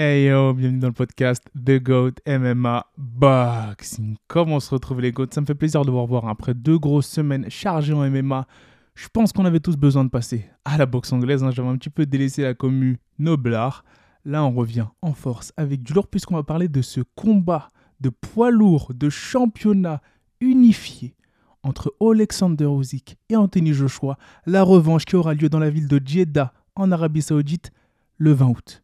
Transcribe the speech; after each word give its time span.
Hey 0.00 0.26
yo, 0.26 0.54
bienvenue 0.54 0.78
dans 0.78 0.86
le 0.86 0.92
podcast 0.92 1.42
The 1.56 1.82
GOAT 1.82 2.12
MMA 2.24 2.86
Boxing. 2.96 4.14
Comment 4.28 4.54
on 4.54 4.60
se 4.60 4.70
retrouve 4.72 5.00
les 5.00 5.10
GOATs 5.10 5.34
Ça 5.34 5.40
me 5.40 5.46
fait 5.46 5.56
plaisir 5.56 5.84
de 5.84 5.90
vous 5.90 6.00
revoir 6.00 6.28
après 6.28 6.54
deux 6.54 6.78
grosses 6.78 7.08
semaines 7.08 7.50
chargées 7.50 7.94
en 7.94 8.08
MMA. 8.08 8.46
Je 8.94 9.08
pense 9.12 9.32
qu'on 9.32 9.44
avait 9.44 9.58
tous 9.58 9.76
besoin 9.76 10.04
de 10.04 10.08
passer 10.08 10.48
à 10.64 10.78
la 10.78 10.86
boxe 10.86 11.12
anglaise. 11.12 11.42
Hein. 11.42 11.50
J'avais 11.50 11.66
un 11.66 11.76
petit 11.76 11.90
peu 11.90 12.06
délaissé 12.06 12.42
la 12.42 12.54
commu 12.54 13.00
Noblard. 13.18 13.84
Là, 14.24 14.44
on 14.44 14.52
revient 14.52 14.86
en 15.02 15.14
force 15.14 15.52
avec 15.56 15.82
du 15.82 15.94
lourd 15.94 16.06
puisqu'on 16.06 16.36
va 16.36 16.44
parler 16.44 16.68
de 16.68 16.80
ce 16.80 17.00
combat 17.16 17.66
de 17.98 18.10
poids 18.10 18.52
lourd, 18.52 18.92
de 18.94 19.10
championnat 19.10 20.00
unifié 20.40 21.16
entre 21.64 21.92
Alexander 22.00 22.66
Usyk 22.66 23.16
et 23.30 23.34
Anthony 23.34 23.72
Joshua. 23.72 24.16
La 24.46 24.62
revanche 24.62 25.06
qui 25.06 25.16
aura 25.16 25.34
lieu 25.34 25.48
dans 25.48 25.58
la 25.58 25.70
ville 25.70 25.88
de 25.88 26.00
Jeddah 26.04 26.52
en 26.76 26.92
Arabie 26.92 27.20
Saoudite 27.20 27.72
le 28.16 28.30
20 28.30 28.46
août. 28.46 28.82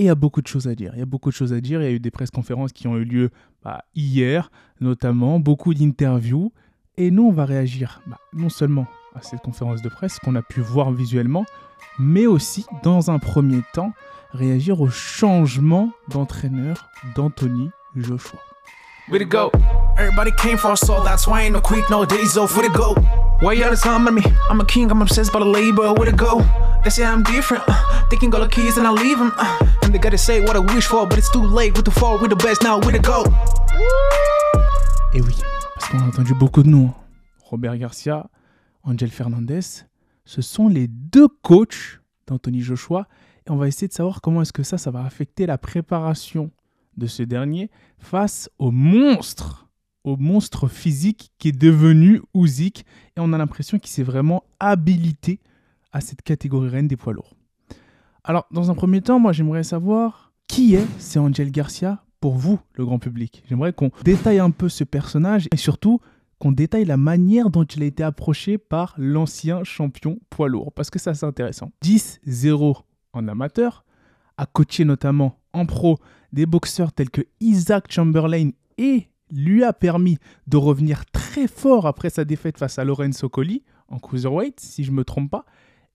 Et 0.00 0.04
il 0.04 0.06
y 0.06 0.08
a 0.08 0.14
beaucoup 0.14 0.40
de 0.40 0.46
choses 0.46 0.66
à 0.66 0.74
dire. 0.74 0.92
Il 0.94 0.98
y 0.98 1.02
a 1.02 1.06
beaucoup 1.06 1.28
de 1.28 1.34
choses 1.34 1.52
à 1.52 1.60
dire. 1.60 1.82
Il 1.82 1.84
y 1.84 1.88
a 1.88 1.90
eu 1.90 2.00
des 2.00 2.10
presse 2.10 2.30
conférences 2.30 2.72
qui 2.72 2.88
ont 2.88 2.96
eu 2.96 3.04
lieu 3.04 3.30
bah, 3.62 3.84
hier, 3.94 4.50
notamment, 4.80 5.38
beaucoup 5.38 5.74
d'interviews. 5.74 6.54
Et 6.96 7.10
nous, 7.10 7.24
on 7.24 7.32
va 7.32 7.44
réagir 7.44 8.00
bah, 8.06 8.16
non 8.32 8.48
seulement 8.48 8.86
à 9.14 9.20
cette 9.20 9.42
conférence 9.42 9.82
de 9.82 9.90
presse 9.90 10.18
qu'on 10.18 10.36
a 10.36 10.42
pu 10.42 10.62
voir 10.62 10.90
visuellement, 10.90 11.44
mais 11.98 12.26
aussi, 12.26 12.64
dans 12.82 13.10
un 13.10 13.18
premier 13.18 13.60
temps, 13.74 13.92
réagir 14.30 14.80
au 14.80 14.88
changement 14.88 15.92
d'entraîneur 16.08 16.88
d'Anthony 17.14 17.68
Joshua. 17.94 18.40
We 19.10 19.18
the 19.18 19.24
go. 19.24 19.50
Everybody 19.98 20.30
came 20.38 20.56
for 20.56 20.70
us, 20.70 20.82
so 20.82 21.02
that's 21.02 21.26
why 21.26 21.42
ain't 21.42 21.54
no 21.54 21.60
quick 21.60 21.90
no 21.90 22.04
days 22.04 22.36
off. 22.36 22.56
We 22.56 22.68
the 22.68 22.72
go. 22.72 22.94
Why 23.40 23.54
you 23.54 23.64
all 23.64 23.70
the 23.70 23.76
time 23.76 24.06
on 24.06 24.14
me? 24.14 24.22
I'm 24.48 24.60
a 24.60 24.64
king, 24.64 24.88
I'm 24.88 25.02
obsessed 25.02 25.32
by 25.32 25.40
the 25.40 25.46
labor. 25.46 25.92
We 25.94 26.06
the 26.06 26.12
go. 26.12 26.44
They 26.84 26.90
say 26.90 27.04
I'm 27.04 27.24
different. 27.24 27.64
Uh, 27.66 28.06
they 28.08 28.16
can 28.16 28.30
go 28.30 28.38
the 28.38 28.48
keys 28.48 28.76
and 28.78 28.86
I 28.86 28.92
leave 28.92 29.18
them. 29.18 29.32
Uh, 29.36 29.66
and 29.82 29.92
they 29.92 29.98
gotta 29.98 30.16
say 30.16 30.40
what 30.40 30.54
I 30.54 30.60
wish 30.60 30.86
for, 30.86 31.08
but 31.08 31.18
it's 31.18 31.28
too 31.32 31.42
late. 31.42 31.76
We 31.76 31.82
the 31.82 31.90
fall, 31.90 32.18
we 32.20 32.28
the 32.28 32.36
best 32.36 32.62
now. 32.62 32.78
We 32.78 32.92
the 32.92 33.00
go. 33.00 33.24
Et 35.12 35.20
oui, 35.20 35.34
parce 35.74 35.88
qu'on 35.88 35.98
a 35.98 36.04
entendu 36.04 36.34
beaucoup 36.34 36.62
de 36.62 36.68
noms. 36.68 36.94
Robert 37.46 37.76
Garcia, 37.78 38.30
Angel 38.84 39.10
Fernandez, 39.10 39.82
ce 40.24 40.40
sont 40.40 40.68
les 40.68 40.86
deux 40.86 41.26
coachs 41.42 42.00
d'Anthony 42.28 42.60
Joshua. 42.60 43.08
Et 43.44 43.50
on 43.50 43.56
va 43.56 43.66
essayer 43.66 43.88
de 43.88 43.92
savoir 43.92 44.20
comment 44.20 44.42
est-ce 44.42 44.52
que 44.52 44.62
ça, 44.62 44.78
ça 44.78 44.92
va 44.92 45.04
affecter 45.04 45.46
la 45.46 45.58
préparation 45.58 46.52
de 47.00 47.08
ce 47.08 47.24
dernier 47.24 47.70
face 47.98 48.48
au 48.58 48.70
monstre, 48.70 49.68
au 50.04 50.16
monstre 50.16 50.68
physique 50.68 51.32
qui 51.38 51.48
est 51.48 51.58
devenu 51.58 52.22
Usyk. 52.34 52.84
Et 53.16 53.20
on 53.20 53.32
a 53.32 53.38
l'impression 53.38 53.80
qu'il 53.80 53.90
s'est 53.90 54.04
vraiment 54.04 54.44
habilité 54.60 55.40
à 55.92 56.00
cette 56.00 56.22
catégorie 56.22 56.68
reine 56.68 56.86
des 56.86 56.96
poids 56.96 57.12
lourds. 57.12 57.34
Alors, 58.22 58.46
dans 58.52 58.70
un 58.70 58.74
premier 58.74 59.00
temps, 59.00 59.18
moi, 59.18 59.32
j'aimerais 59.32 59.64
savoir 59.64 60.32
qui 60.46 60.74
est 60.74 60.86
c'est 60.98 61.18
Angel 61.18 61.50
Garcia 61.50 62.04
pour 62.20 62.36
vous, 62.36 62.60
le 62.74 62.84
grand 62.84 62.98
public? 62.98 63.42
J'aimerais 63.48 63.72
qu'on 63.72 63.90
détaille 64.04 64.38
un 64.38 64.50
peu 64.50 64.68
ce 64.68 64.84
personnage 64.84 65.48
et 65.52 65.56
surtout 65.56 66.00
qu'on 66.38 66.52
détaille 66.52 66.84
la 66.84 66.96
manière 66.96 67.50
dont 67.50 67.64
il 67.64 67.82
a 67.82 67.86
été 67.86 68.02
approché 68.02 68.58
par 68.58 68.94
l'ancien 68.98 69.64
champion 69.64 70.18
poids 70.28 70.48
lourd, 70.48 70.72
parce 70.72 70.90
que 70.90 70.98
ça 70.98 71.14
c'est 71.14 71.26
intéressant. 71.26 71.72
10-0 71.82 72.82
en 73.12 73.28
amateur, 73.28 73.84
a 74.36 74.46
coaché 74.46 74.84
notamment 74.84 75.39
en 75.52 75.66
pro 75.66 75.98
des 76.32 76.46
boxeurs 76.46 76.92
tels 76.92 77.10
que 77.10 77.22
Isaac 77.40 77.90
Chamberlain 77.90 78.50
et 78.78 79.08
lui 79.30 79.64
a 79.64 79.72
permis 79.72 80.18
de 80.46 80.56
revenir 80.56 81.04
très 81.06 81.46
fort 81.46 81.86
après 81.86 82.10
sa 82.10 82.24
défaite 82.24 82.58
face 82.58 82.78
à 82.78 82.84
Lorenzo 82.84 83.28
Colli 83.28 83.62
en 83.88 83.98
cruiserweight, 83.98 84.58
si 84.60 84.84
je 84.84 84.90
ne 84.90 84.96
me 84.96 85.04
trompe 85.04 85.30
pas. 85.30 85.44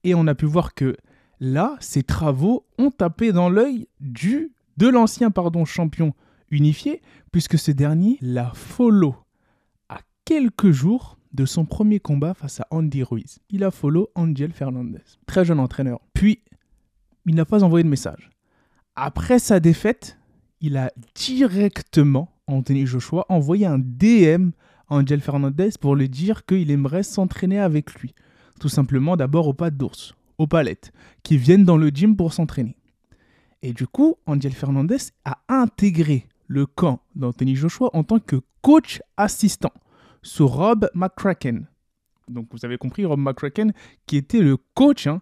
Et 0.04 0.16
on 0.16 0.28
a 0.28 0.36
pu 0.36 0.46
voir 0.46 0.74
que 0.74 0.96
là, 1.40 1.76
ses 1.80 2.04
travaux 2.04 2.66
ont 2.78 2.92
tapé 2.92 3.32
dans 3.32 3.50
l'œil 3.50 3.88
du 4.00 4.52
de 4.78 4.88
l'ancien 4.88 5.32
pardon 5.32 5.66
champion 5.66 6.14
unifié, 6.52 7.02
puisque 7.32 7.58
ce 7.58 7.72
dernier 7.72 8.18
l'a 8.22 8.52
follow 8.54 9.16
à 9.90 10.00
quelques 10.26 10.72
jours 10.72 11.18
de 11.34 11.46
son 11.46 11.66
premier 11.66 12.00
combat 12.00 12.34
face 12.34 12.60
à 12.62 12.68
Andy 12.72 13.04
Ruiz. 13.04 13.40
Il 13.50 13.64
a 13.64 13.72
follow 13.72 14.10
Angel 14.16 14.52
Fernandez, 14.52 15.02
très 15.26 15.44
jeune 15.44 15.60
entraîneur. 15.60 16.00
Puis, 16.14 16.42
il 17.26 17.36
n'a 17.36 17.46
pas 17.46 17.64
envoyé 17.64 17.84
de 17.84 17.90
message. 17.90 18.30
Après 18.98 19.40
sa 19.40 19.60
défaite, 19.60 20.18
il 20.62 20.78
a 20.78 20.90
directement, 21.16 22.32
Anthony 22.48 22.86
Joshua, 22.86 23.26
envoyé 23.28 23.66
un 23.66 23.78
DM 23.78 24.52
à 24.88 24.96
Angel 24.96 25.20
Fernandez 25.20 25.72
pour 25.82 25.98
lui 25.98 26.08
dire 26.08 26.46
qu'il 26.46 26.72
aimerait 26.72 27.04
s'entraîner 27.04 27.60
avec 27.60 27.94
lui. 27.96 28.14
Tout 28.58 28.70
simplement 28.70 29.18
d'abord 29.18 29.50
aux 29.50 29.54
pattes 29.54 29.76
d'ours, 29.76 30.16
aux 30.38 30.48
palettes, 30.48 30.94
qui 31.24 31.38
viennent 31.38 31.66
dans 31.66 31.76
le 31.76 31.90
gym 31.90 32.16
pour 32.16 32.32
s'entraîner. 32.32 32.78
Et 33.62 33.74
du 33.74 33.86
coup, 33.86 34.16
Angel 34.28 34.54
Fernandez 34.54 35.12
a 35.26 35.40
intégré 35.50 36.28
le 36.48 36.66
camp 36.66 37.02
d'Anthony 37.16 37.56
Joshua 37.58 37.90
en 37.92 38.06
tant 38.06 38.20
que 38.20 38.38
coach 38.62 39.02
assistant 39.18 39.74
sous 40.22 40.48
Rob 40.48 40.90
McCracken. 40.94 41.68
Donc 42.30 42.48
vous 42.52 42.64
avez 42.64 42.78
compris, 42.78 43.04
Rob 43.06 43.20
McCracken, 43.20 43.74
qui 44.06 44.16
était 44.16 44.42
le 44.42 44.56
coach 44.56 45.06
hein, 45.08 45.20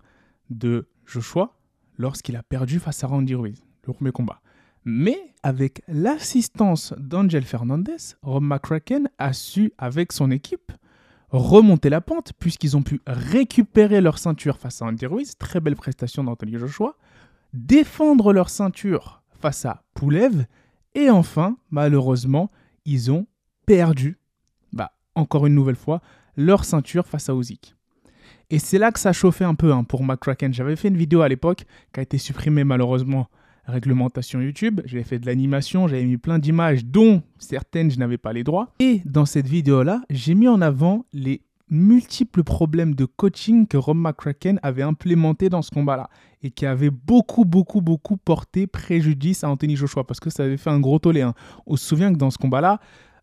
de 0.51 0.87
Joshua 1.07 1.55
lorsqu'il 1.97 2.35
a 2.35 2.43
perdu 2.43 2.79
face 2.79 3.03
à 3.03 3.07
Randy 3.07 3.35
Ruiz, 3.35 3.63
le 3.87 3.93
premier 3.93 4.11
combat. 4.11 4.41
Mais 4.85 5.33
avec 5.43 5.81
l'assistance 5.87 6.93
d'Angel 6.97 7.43
Fernandez, 7.43 7.97
Rob 8.21 8.43
McCracken 8.43 9.09
a 9.17 9.33
su, 9.33 9.71
avec 9.77 10.11
son 10.11 10.31
équipe, 10.31 10.71
remonter 11.29 11.89
la 11.89 12.01
pente 12.01 12.33
puisqu'ils 12.33 12.77
ont 12.77 12.83
pu 12.83 13.01
récupérer 13.07 14.01
leur 14.01 14.17
ceinture 14.17 14.57
face 14.57 14.81
à 14.81 14.85
Andy 14.85 15.05
Ruiz, 15.05 15.37
très 15.37 15.59
belle 15.59 15.75
prestation 15.75 16.23
d'Anthony 16.23 16.57
Joshua, 16.57 16.95
défendre 17.53 18.33
leur 18.33 18.49
ceinture 18.49 19.23
face 19.39 19.65
à 19.65 19.83
Poulev, 19.93 20.45
et 20.95 21.09
enfin, 21.09 21.57
malheureusement, 21.71 22.51
ils 22.85 23.11
ont 23.11 23.25
perdu, 23.65 24.19
bah, 24.71 24.91
encore 25.15 25.47
une 25.47 25.55
nouvelle 25.55 25.75
fois, 25.75 26.01
leur 26.35 26.65
ceinture 26.65 27.07
face 27.07 27.29
à 27.29 27.33
Usyk. 27.33 27.75
Et 28.53 28.59
c'est 28.59 28.77
là 28.77 28.91
que 28.91 28.99
ça 28.99 29.13
chauffait 29.13 29.45
un 29.45 29.55
peu 29.55 29.73
hein, 29.73 29.83
pour 29.83 30.03
McCracken. 30.03 30.53
J'avais 30.53 30.75
fait 30.75 30.89
une 30.89 30.95
vidéo 30.95 31.21
à 31.21 31.27
l'époque 31.27 31.65
qui 31.91 31.99
a 31.99 32.03
été 32.03 32.19
supprimée 32.19 32.63
malheureusement 32.63 33.27
réglementation 33.65 34.41
YouTube. 34.41 34.79
J'avais 34.85 35.03
fait 35.03 35.17
de 35.17 35.25
l'animation, 35.25 35.87
j'avais 35.87 36.05
mis 36.05 36.17
plein 36.17 36.37
d'images 36.37 36.85
dont 36.85 37.23
certaines 37.39 37.89
je 37.89 37.97
n'avais 37.97 38.19
pas 38.19 38.31
les 38.31 38.43
droits. 38.43 38.71
Et 38.79 39.01
dans 39.05 39.25
cette 39.25 39.47
vidéo-là, 39.47 40.03
j'ai 40.11 40.35
mis 40.35 40.47
en 40.47 40.61
avant 40.61 41.03
les 41.13 41.41
multiples 41.71 42.43
problèmes 42.43 42.93
de 42.93 43.05
coaching 43.05 43.65
que 43.65 43.77
Rob 43.77 43.97
McCracken 43.97 44.59
avait 44.61 44.83
implémenté 44.83 45.49
dans 45.49 45.63
ce 45.63 45.71
combat-là 45.71 46.11
et 46.43 46.51
qui 46.51 46.67
avait 46.67 46.91
beaucoup, 46.91 47.45
beaucoup, 47.45 47.81
beaucoup 47.81 48.17
porté 48.17 48.67
préjudice 48.67 49.43
à 49.43 49.49
Anthony 49.49 49.75
Joshua 49.75 50.03
parce 50.03 50.19
que 50.19 50.29
ça 50.29 50.43
avait 50.43 50.57
fait 50.57 50.69
un 50.69 50.79
gros 50.79 50.99
tollé. 50.99 51.21
Hein. 51.21 51.33
On 51.65 51.75
se 51.75 51.87
souvient 51.87 52.13
que 52.13 52.19
dans 52.19 52.29
ce 52.29 52.37
combat-là, 52.37 52.79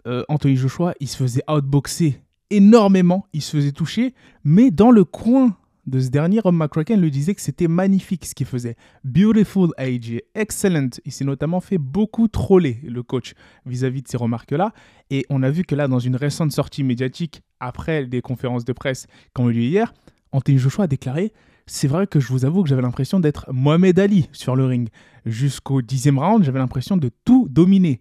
euh, 0.09 0.25
Anthony 0.29 0.57
Joshua, 0.57 0.93
il 0.99 1.07
se 1.07 1.17
faisait 1.17 1.45
outboxer 1.49 2.21
énormément, 2.51 3.27
il 3.33 3.43
se 3.43 3.57
faisait 3.57 3.73
toucher, 3.73 4.15
mais 4.45 4.71
dans 4.71 4.91
le 4.91 5.05
coin 5.05 5.57
de 5.87 5.99
ce 5.99 6.09
dernier, 6.09 6.41
Rob 6.41 6.55
McCracken 6.55 7.01
lui 7.01 7.11
disait 7.11 7.35
que 7.35 7.41
c'était 7.41 7.67
magnifique 7.67 8.27
ce 8.27 8.35
qu'il 8.35 8.47
faisait. 8.47 8.77
Beautiful 9.03 9.71
AJ, 9.77 10.21
excellent. 10.35 10.91
Il 11.05 11.13
s'est 11.13 11.25
notamment 11.25 11.61
fait 11.61 11.79
beaucoup 11.79 12.29
troller, 12.29 12.79
le 12.85 13.03
coach, 13.03 13.35
vis-à-vis 13.67 14.03
de 14.03 14.09
ces 14.09 14.17
remarques-là. 14.17 14.73
Et 15.11 15.27
on 15.31 15.43
a 15.43 15.51
vu 15.51 15.65
que 15.65 15.75
là, 15.75 15.89
dans 15.89 15.99
une 15.99 16.17
récente 16.17 16.53
sortie 16.53 16.85
médiatique, 16.85 17.43
après 17.59 18.07
des 18.07 18.21
conférences 18.21 18.65
de 18.65 18.73
presse 18.73 19.07
qu'on 19.35 19.49
a 19.49 19.51
eu 19.51 19.63
hier, 19.63 19.93
Anthony 20.33 20.59
Joshua 20.59 20.85
a 20.85 20.87
déclaré 20.87 21.33
c'est 21.73 21.87
vrai 21.87 22.09
que 22.09 22.19
je 22.19 22.27
vous 22.29 22.45
avoue 22.45 22.65
que 22.65 22.69
j'avais 22.69 22.83
l'impression 22.83 23.21
d'être 23.21 23.47
Mohamed 23.53 23.97
Ali 24.01 24.29
sur 24.33 24.57
le 24.57 24.65
ring. 24.65 24.89
Jusqu'au 25.25 25.83
dixième 25.83 26.19
round, 26.19 26.43
j'avais 26.43 26.59
l'impression 26.59 26.97
de 26.97 27.13
tout 27.25 27.47
dominer. 27.49 28.01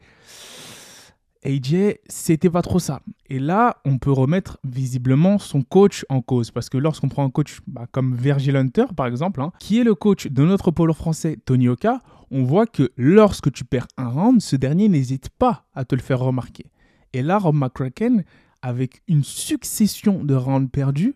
AJ, 1.45 1.95
c'était 2.07 2.49
pas 2.49 2.61
trop 2.61 2.79
ça. 2.79 3.01
Et 3.29 3.39
là, 3.39 3.77
on 3.85 3.97
peut 3.97 4.11
remettre 4.11 4.59
visiblement 4.63 5.37
son 5.37 5.61
coach 5.61 6.05
en 6.09 6.21
cause. 6.21 6.51
Parce 6.51 6.69
que 6.69 6.77
lorsqu'on 6.77 7.09
prend 7.09 7.23
un 7.23 7.29
coach 7.29 7.59
bah, 7.67 7.87
comme 7.91 8.15
Virgil 8.15 8.55
Hunter, 8.55 8.85
par 8.95 9.07
exemple, 9.07 9.41
hein, 9.41 9.51
qui 9.59 9.79
est 9.79 9.83
le 9.83 9.95
coach 9.95 10.27
de 10.27 10.43
notre 10.43 10.71
pôle 10.71 10.93
français 10.93 11.37
Tony 11.45 11.69
Oka, 11.69 12.01
on 12.31 12.43
voit 12.43 12.67
que 12.67 12.91
lorsque 12.97 13.51
tu 13.51 13.63
perds 13.63 13.87
un 13.97 14.09
round, 14.09 14.41
ce 14.41 14.55
dernier 14.55 14.89
n'hésite 14.89 15.29
pas 15.29 15.65
à 15.73 15.85
te 15.85 15.95
le 15.95 16.01
faire 16.01 16.19
remarquer. 16.19 16.65
Et 17.13 17.21
là, 17.21 17.39
Rob 17.39 17.55
McCracken, 17.55 18.23
avec 18.61 19.01
une 19.07 19.23
succession 19.23 20.23
de 20.23 20.35
rounds 20.35 20.69
perdus, 20.69 21.15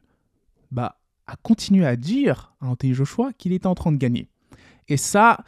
bah, 0.72 1.00
a 1.28 1.36
continué 1.36 1.86
à 1.86 1.96
dire 1.96 2.54
à 2.62 2.68
Anthony 2.68 2.94
Joshua 2.94 3.32
qu'il 3.38 3.52
était 3.52 3.68
en 3.68 3.76
train 3.76 3.92
de 3.92 3.98
gagner. 3.98 4.28
Et 4.88 4.98
ça, 4.98 5.44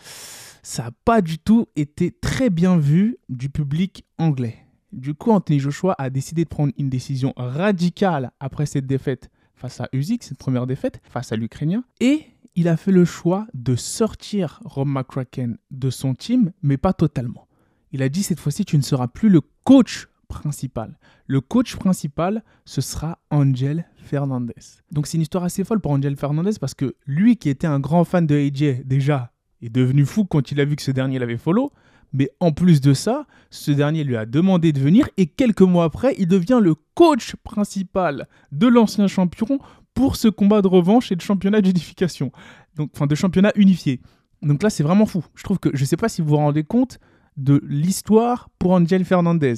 ça 0.64 0.84
n'a 0.84 0.92
pas 1.04 1.22
du 1.22 1.40
tout 1.40 1.68
été 1.76 2.12
très 2.12 2.50
bien 2.50 2.78
vu 2.78 3.18
du 3.30 3.50
public 3.50 4.06
anglais. 4.18 4.65
Du 4.96 5.14
coup, 5.14 5.32
Anthony 5.32 5.60
Joshua 5.60 5.94
a 5.98 6.10
décidé 6.10 6.46
de 6.46 6.50
prendre 6.50 6.72
une 6.78 6.90
décision 6.90 7.34
radicale 7.36 8.32
après 8.40 8.66
cette 8.66 8.88
défaite 8.88 9.30
face 9.54 9.82
à 9.82 9.90
Usyk, 9.92 10.24
cette 10.24 10.38
première 10.38 10.66
défaite 10.66 11.02
face 11.04 11.34
à 11.34 11.36
l'Ukrainien, 11.36 11.84
et 12.00 12.22
il 12.56 12.70
a 12.70 12.78
fait 12.78 12.94
le 12.94 13.04
choix 13.04 13.46
de 13.54 13.76
sortir 13.76 14.62
Rob 14.64 14.88
McCracken 14.88 15.58
de 15.72 15.90
son 15.90 16.16
team, 16.16 16.54
mais 16.62 16.78
pas 16.78 16.94
totalement. 16.94 17.48
Il 17.92 18.02
a 18.02 18.10
dit 18.10 18.24
cette 18.24 18.40
fois-ci, 18.40 18.64
tu 18.64 18.78
ne 18.78 18.82
seras 18.82 19.08
plus 19.08 19.28
le 19.28 19.42
coach 19.66 20.08
principal. 20.30 20.98
Le 21.28 21.42
coach 21.42 21.76
principal, 21.76 22.44
ce 22.64 22.80
sera 22.80 23.20
Angel 23.30 23.86
Fernandez. 23.98 24.54
Donc 24.92 25.08
c'est 25.08 25.18
une 25.18 25.24
histoire 25.24 25.44
assez 25.44 25.66
folle 25.66 25.82
pour 25.82 25.92
Angel 25.92 26.16
Fernandez 26.16 26.52
parce 26.60 26.74
que 26.74 26.96
lui 27.06 27.36
qui 27.36 27.50
était 27.50 27.68
un 27.68 27.82
grand 27.82 28.06
fan 28.06 28.26
de 28.26 28.36
AJ 28.36 28.86
déjà 28.86 29.34
est 29.62 29.70
devenu 29.70 30.06
fou 30.06 30.24
quand 30.24 30.52
il 30.52 30.62
a 30.62 30.66
vu 30.66 30.76
que 30.78 30.82
ce 30.82 30.92
dernier 30.92 31.20
l'avait 31.20 31.38
follow. 31.38 31.72
Mais 32.16 32.30
en 32.40 32.54
plus 32.54 32.80
de 32.80 32.94
ça, 32.94 33.28
ce 33.50 33.72
dernier 33.72 34.06
lui 34.06 34.16
a 34.16 34.26
demandé 34.26 34.72
de 34.72 34.80
venir 34.80 35.10
et 35.18 35.26
quelques 35.26 35.62
mois 35.62 35.84
après, 35.84 36.16
il 36.18 36.28
devient 36.28 36.60
le 36.62 36.74
coach 36.94 37.36
principal 37.44 38.30
de 38.54 38.68
l'ancien 38.68 39.08
champion 39.08 39.60
pour 39.94 40.16
ce 40.16 40.30
combat 40.30 40.62
de 40.62 40.68
revanche 40.68 41.12
et 41.12 41.18
de 41.18 41.22
championnat 41.22 41.60
d'unification. 41.60 42.32
Donc, 42.78 42.92
enfin, 42.96 43.06
de 43.06 43.16
championnat 43.16 43.52
unifié. 43.56 44.00
Donc 44.42 44.64
là, 44.64 44.70
c'est 44.70 44.84
vraiment 44.84 45.06
fou. 45.06 45.26
Je 45.36 45.44
trouve 45.44 45.60
que, 45.60 45.70
je 45.74 45.82
ne 45.82 45.86
sais 45.86 45.98
pas 45.98 46.08
si 46.08 46.22
vous 46.22 46.30
vous 46.30 46.38
rendez 46.38 46.64
compte 46.64 47.00
de 47.36 47.62
l'histoire 47.68 48.50
pour 48.60 48.72
Angel 48.72 49.04
Fernandez. 49.04 49.56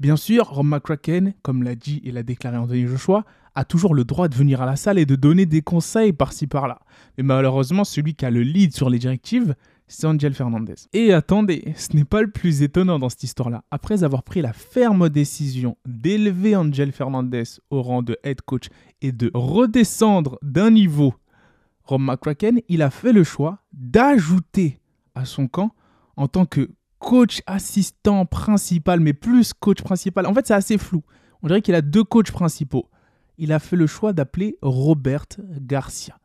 Bien 0.00 0.16
sûr, 0.16 0.48
Rob 0.48 0.64
McCracken, 0.64 1.34
comme 1.42 1.62
l'a 1.62 1.74
dit 1.74 2.00
et 2.04 2.10
l'a 2.10 2.22
déclaré 2.22 2.56
Anthony 2.56 2.86
Joshua, 2.86 3.24
a 3.54 3.64
toujours 3.66 3.94
le 3.94 4.04
droit 4.04 4.28
de 4.28 4.34
venir 4.34 4.62
à 4.62 4.66
la 4.66 4.76
salle 4.76 4.98
et 4.98 5.04
de 5.04 5.14
donner 5.14 5.44
des 5.44 5.60
conseils 5.60 6.14
par-ci 6.14 6.46
par-là. 6.46 6.80
Mais 7.18 7.22
malheureusement, 7.22 7.84
celui 7.84 8.14
qui 8.14 8.24
a 8.24 8.30
le 8.30 8.42
lead 8.42 8.74
sur 8.74 8.88
les 8.88 8.98
directives, 8.98 9.54
c'est 9.92 10.06
Angel 10.06 10.32
Fernandez. 10.32 10.74
Et 10.94 11.12
attendez, 11.12 11.74
ce 11.76 11.94
n'est 11.94 12.04
pas 12.04 12.22
le 12.22 12.30
plus 12.30 12.62
étonnant 12.62 12.98
dans 12.98 13.10
cette 13.10 13.24
histoire-là. 13.24 13.62
Après 13.70 14.04
avoir 14.04 14.22
pris 14.22 14.40
la 14.40 14.54
ferme 14.54 15.10
décision 15.10 15.76
d'élever 15.86 16.56
Angel 16.56 16.92
Fernandez 16.92 17.44
au 17.70 17.82
rang 17.82 18.02
de 18.02 18.18
head 18.24 18.40
coach 18.40 18.68
et 19.02 19.12
de 19.12 19.30
redescendre 19.34 20.38
d'un 20.42 20.70
niveau, 20.70 21.14
Rob 21.84 22.00
McCracken, 22.00 22.60
il 22.68 22.80
a 22.80 22.90
fait 22.90 23.12
le 23.12 23.22
choix 23.22 23.58
d'ajouter 23.72 24.80
à 25.14 25.26
son 25.26 25.46
camp 25.46 25.74
en 26.16 26.26
tant 26.26 26.46
que 26.46 26.70
coach 26.98 27.42
assistant 27.46 28.24
principal, 28.24 29.00
mais 29.00 29.12
plus 29.12 29.52
coach 29.52 29.82
principal. 29.82 30.24
En 30.24 30.32
fait, 30.32 30.46
c'est 30.46 30.54
assez 30.54 30.78
flou. 30.78 31.02
On 31.42 31.48
dirait 31.48 31.60
qu'il 31.60 31.74
a 31.74 31.82
deux 31.82 32.04
coachs 32.04 32.30
principaux. 32.30 32.88
Il 33.36 33.52
a 33.52 33.58
fait 33.58 33.76
le 33.76 33.86
choix 33.86 34.14
d'appeler 34.14 34.56
Robert 34.62 35.26
Garcia. 35.60 36.18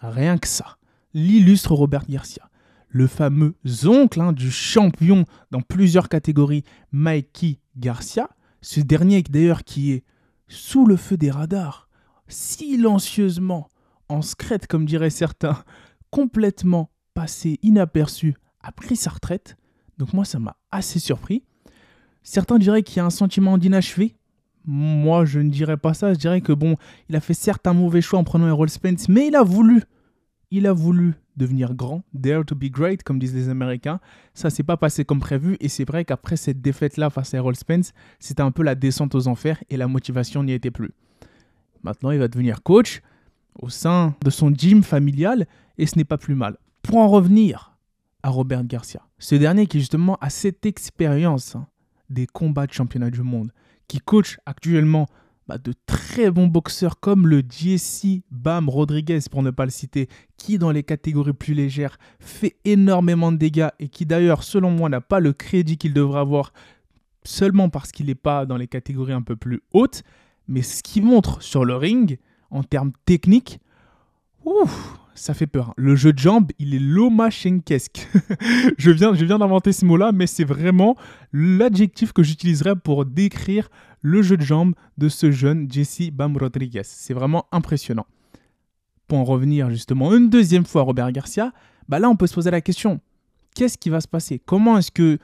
Rien 0.00 0.38
que 0.38 0.48
ça. 0.48 0.78
L'illustre 1.12 1.74
Robert 1.74 2.06
Garcia. 2.08 2.48
Le 2.94 3.08
fameux 3.08 3.56
oncle 3.86 4.20
hein, 4.20 4.32
du 4.32 4.52
champion 4.52 5.24
dans 5.50 5.62
plusieurs 5.62 6.08
catégories, 6.08 6.62
Mikey 6.92 7.58
Garcia. 7.76 8.30
Ce 8.60 8.78
dernier 8.78 9.20
d'ailleurs 9.22 9.64
qui 9.64 9.90
est 9.90 10.04
sous 10.46 10.86
le 10.86 10.94
feu 10.94 11.16
des 11.16 11.32
radars, 11.32 11.88
silencieusement, 12.28 13.68
en 14.08 14.22
secrète 14.22 14.68
comme 14.68 14.86
diraient 14.86 15.10
certains, 15.10 15.64
complètement 16.10 16.92
passé 17.14 17.58
inaperçu, 17.64 18.36
a 18.62 18.70
pris 18.70 18.94
sa 18.94 19.10
retraite. 19.10 19.56
Donc 19.98 20.12
moi, 20.12 20.24
ça 20.24 20.38
m'a 20.38 20.56
assez 20.70 21.00
surpris. 21.00 21.42
Certains 22.22 22.60
diraient 22.60 22.84
qu'il 22.84 22.98
y 22.98 23.00
a 23.00 23.06
un 23.06 23.10
sentiment 23.10 23.58
d'inachevé. 23.58 24.14
Moi, 24.66 25.24
je 25.24 25.40
ne 25.40 25.50
dirais 25.50 25.78
pas 25.78 25.94
ça. 25.94 26.14
Je 26.14 26.18
dirais 26.20 26.42
que 26.42 26.52
bon, 26.52 26.76
il 27.08 27.16
a 27.16 27.20
fait 27.20 27.34
certes 27.34 27.66
un 27.66 27.74
mauvais 27.74 28.00
choix 28.00 28.20
en 28.20 28.24
prenant 28.24 28.46
Errol 28.46 28.70
Spence, 28.70 29.08
mais 29.08 29.26
il 29.26 29.34
a 29.34 29.42
voulu, 29.42 29.82
il 30.52 30.68
a 30.68 30.72
voulu 30.72 31.14
devenir 31.36 31.74
grand, 31.74 32.02
dare 32.12 32.44
to 32.44 32.54
be 32.54 32.64
great, 32.70 33.02
comme 33.02 33.18
disent 33.18 33.34
les 33.34 33.48
Américains. 33.48 34.00
Ça 34.34 34.50
s'est 34.50 34.62
pas 34.62 34.76
passé 34.76 35.04
comme 35.04 35.20
prévu, 35.20 35.56
et 35.60 35.68
c'est 35.68 35.84
vrai 35.84 36.04
qu'après 36.04 36.36
cette 36.36 36.60
défaite-là 36.60 37.10
face 37.10 37.34
à 37.34 37.38
Errol 37.38 37.56
Spence, 37.56 37.92
c'était 38.18 38.42
un 38.42 38.50
peu 38.50 38.62
la 38.62 38.74
descente 38.74 39.14
aux 39.14 39.28
enfers, 39.28 39.62
et 39.70 39.76
la 39.76 39.88
motivation 39.88 40.42
n'y 40.42 40.52
était 40.52 40.70
plus. 40.70 40.92
Maintenant, 41.82 42.10
il 42.10 42.18
va 42.18 42.28
devenir 42.28 42.62
coach 42.62 43.02
au 43.58 43.68
sein 43.68 44.14
de 44.24 44.30
son 44.30 44.52
gym 44.52 44.82
familial, 44.82 45.46
et 45.78 45.86
ce 45.86 45.96
n'est 45.96 46.04
pas 46.04 46.18
plus 46.18 46.34
mal. 46.34 46.56
Pour 46.82 46.98
en 46.98 47.08
revenir 47.08 47.76
à 48.22 48.30
Robert 48.30 48.64
Garcia. 48.64 49.02
Ce 49.18 49.34
dernier 49.34 49.66
qui 49.66 49.78
justement 49.78 50.16
a 50.20 50.30
cette 50.30 50.64
expérience 50.66 51.56
hein, 51.56 51.66
des 52.08 52.26
combats 52.26 52.66
de 52.66 52.72
championnat 52.72 53.10
du 53.10 53.22
monde, 53.22 53.52
qui 53.86 53.98
coach 53.98 54.38
actuellement 54.46 55.06
bah, 55.46 55.58
de 55.58 55.74
très 55.86 56.30
bons 56.30 56.46
boxeurs 56.46 57.00
comme 57.00 57.26
le 57.26 57.42
Jesse 57.48 58.06
Bam 58.30 58.68
Rodriguez, 58.68 59.20
pour 59.30 59.42
ne 59.42 59.50
pas 59.50 59.64
le 59.64 59.70
citer, 59.70 60.08
qui 60.36 60.58
dans 60.58 60.70
les 60.70 60.82
catégories 60.82 61.32
plus 61.32 61.54
légères 61.54 61.98
fait 62.18 62.56
énormément 62.64 63.30
de 63.30 63.36
dégâts 63.36 63.68
et 63.78 63.88
qui 63.88 64.06
d'ailleurs, 64.06 64.42
selon 64.42 64.70
moi, 64.70 64.88
n'a 64.88 65.00
pas 65.00 65.20
le 65.20 65.32
crédit 65.32 65.76
qu'il 65.76 65.92
devrait 65.92 66.20
avoir 66.20 66.52
seulement 67.24 67.68
parce 67.68 67.92
qu'il 67.92 68.06
n'est 68.06 68.14
pas 68.14 68.46
dans 68.46 68.56
les 68.56 68.68
catégories 68.68 69.12
un 69.12 69.22
peu 69.22 69.36
plus 69.36 69.62
hautes, 69.72 70.02
mais 70.48 70.62
ce 70.62 70.82
qu'il 70.82 71.04
montre 71.04 71.42
sur 71.42 71.64
le 71.64 71.76
ring 71.76 72.18
en 72.50 72.62
termes 72.62 72.92
techniques, 73.04 73.60
ouf, 74.44 74.98
ça 75.14 75.34
fait 75.34 75.46
peur. 75.46 75.74
Le 75.76 75.96
jeu 75.96 76.12
de 76.12 76.18
jambes, 76.18 76.50
il 76.58 76.74
est 76.74 76.80
lomachenkesque. 76.80 78.08
je 78.78 78.90
viens, 78.90 79.14
je 79.14 79.24
viens 79.24 79.38
d'inventer 79.38 79.72
ce 79.72 79.84
mot-là, 79.84 80.12
mais 80.12 80.26
c'est 80.26 80.44
vraiment 80.44 80.96
l'adjectif 81.32 82.12
que 82.12 82.22
j'utiliserais 82.22 82.76
pour 82.76 83.04
décrire 83.04 83.68
le 84.00 84.22
jeu 84.22 84.36
de 84.36 84.42
jambes 84.42 84.74
de 84.98 85.08
ce 85.08 85.30
jeune 85.30 85.70
Jesse 85.70 86.10
Bam 86.12 86.36
Rodriguez. 86.36 86.82
C'est 86.84 87.14
vraiment 87.14 87.46
impressionnant. 87.52 88.06
Pour 89.06 89.18
en 89.18 89.24
revenir 89.24 89.70
justement 89.70 90.14
une 90.14 90.30
deuxième 90.30 90.64
fois 90.64 90.82
à 90.82 90.84
Robert 90.84 91.12
Garcia, 91.12 91.52
bah 91.88 91.98
là 91.98 92.08
on 92.08 92.16
peut 92.16 92.26
se 92.26 92.34
poser 92.34 92.50
la 92.50 92.60
question 92.60 93.00
qu'est-ce 93.54 93.78
qui 93.78 93.88
va 93.88 94.00
se 94.00 94.08
passer? 94.08 94.40
Comment 94.44 94.78
est-ce 94.78 94.90
que 94.90 95.18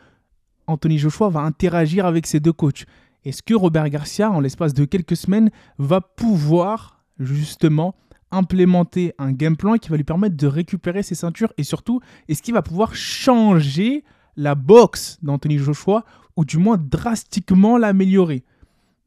Anthony 0.67 0.99
Joshua 0.99 1.29
va 1.29 1.41
interagir 1.41 2.07
avec 2.07 2.27
ces 2.27 2.41
deux 2.41 2.53
coachs? 2.53 2.87
Est-ce 3.25 3.43
que 3.43 3.55
Robert 3.55 3.89
Garcia, 3.91 4.31
en 4.31 4.41
l'espace 4.41 4.73
de 4.73 4.85
quelques 4.85 5.17
semaines, 5.17 5.51
va 5.79 6.01
pouvoir 6.01 7.05
justement 7.19 7.95
implémenter 8.31 9.15
un 9.19 9.32
game 9.32 9.56
plan 9.56 9.77
qui 9.77 9.88
va 9.88 9.97
lui 9.97 10.05
permettre 10.05 10.37
de 10.37 10.47
récupérer 10.47 11.03
ses 11.03 11.15
ceintures 11.15 11.53
et 11.59 11.65
surtout, 11.65 12.00
est-ce 12.29 12.43
qu'il 12.43 12.55
va 12.55 12.62
pouvoir 12.62 12.94
changer 12.94 14.05
la 14.37 14.55
boxe 14.55 15.19
d'Anthony 15.23 15.59
Joshua 15.59 16.05
ou 16.37 16.44
du 16.44 16.59
moins 16.59 16.79
drastiquement 16.79 17.77
l'améliorer? 17.77 18.44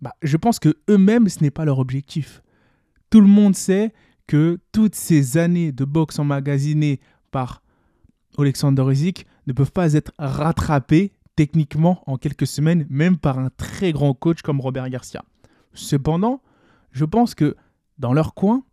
Bah, 0.01 0.13
Je 0.21 0.37
pense 0.37 0.59
que 0.59 0.75
eux-mêmes, 0.89 1.29
ce 1.29 1.41
n'est 1.41 1.51
pas 1.51 1.65
leur 1.65 1.79
objectif. 1.79 2.43
Tout 3.09 3.21
le 3.21 3.27
monde 3.27 3.55
sait 3.55 3.93
que 4.27 4.59
toutes 4.71 4.95
ces 4.95 5.37
années 5.37 5.71
de 5.71 5.85
boxe 5.85 6.19
emmagasinées 6.19 6.99
par 7.31 7.61
Alexander 8.37 8.83
Usyk 8.83 9.25
ne 9.47 9.53
peuvent 9.53 9.71
pas 9.71 9.93
être 9.93 10.11
rattrapées 10.17 11.11
techniquement 11.35 12.03
en 12.05 12.17
quelques 12.17 12.47
semaines, 12.47 12.85
même 12.89 13.17
par 13.17 13.39
un 13.39 13.49
très 13.57 13.91
grand 13.91 14.13
coach 14.13 14.41
comme 14.41 14.61
Robert 14.61 14.89
Garcia. 14.89 15.23
Cependant, 15.73 16.41
je 16.91 17.05
pense 17.05 17.35
que 17.35 17.55
dans 17.97 18.13
leur 18.13 18.33
coin, 18.33 18.63